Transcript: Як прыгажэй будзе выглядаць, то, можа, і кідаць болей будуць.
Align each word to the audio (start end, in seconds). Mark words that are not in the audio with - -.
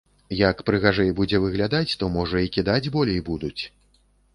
Як 0.37 0.63
прыгажэй 0.69 1.11
будзе 1.21 1.43
выглядаць, 1.45 1.85
то, 2.03 2.11
можа, 2.19 2.37
і 2.49 2.53
кідаць 2.59 2.87
болей 3.01 3.19
будуць. 3.33 3.59